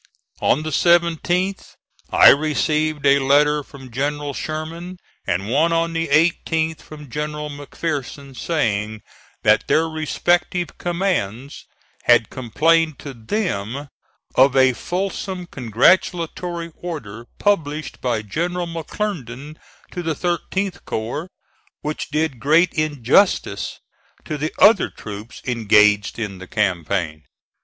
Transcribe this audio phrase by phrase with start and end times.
[0.41, 1.75] On the 17th
[2.09, 8.35] I received a letter from General Sherman and one on the 18th from General McPherson,
[8.35, 9.03] saying
[9.43, 11.67] that their respective commands
[12.05, 13.89] had complained to them
[14.33, 19.57] of a fulsome, congratulatory order published by General McClernand
[19.91, 21.29] to the 13th corps,
[21.81, 23.77] which did great injustice
[24.25, 27.21] to the other troops engaged in the campaign.